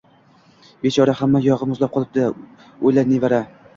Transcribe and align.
“Bechora, 0.85 1.15
hamma 1.21 1.41
yogʻi 1.47 1.67
muzlab 1.73 1.93
qolibdi!”– 1.99 2.25
oʻyladi 2.89 3.15
nevara. 3.15 3.43